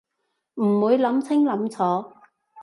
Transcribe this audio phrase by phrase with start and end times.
[0.55, 2.11] 唔會諗清諗楚